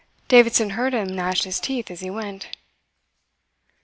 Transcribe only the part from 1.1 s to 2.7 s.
gnash his teeth as he went.